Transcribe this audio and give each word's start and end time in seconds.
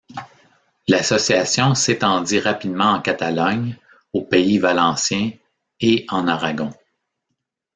L'association 0.87 1.75
s'étendit 1.75 2.39
rapidement 2.39 2.93
en 2.93 3.01
Catalogne, 3.03 3.77
au 4.13 4.23
pays 4.23 4.57
Valencien 4.57 5.29
et 5.79 6.07
en 6.09 6.27
Aragon. 6.27 6.71